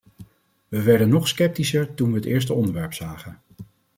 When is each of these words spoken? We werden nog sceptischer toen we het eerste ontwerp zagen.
We 0.67 0.81
werden 0.83 1.09
nog 1.09 1.27
sceptischer 1.27 1.93
toen 1.93 2.09
we 2.09 2.15
het 2.15 2.25
eerste 2.25 2.53
ontwerp 2.53 2.93
zagen. 2.93 3.41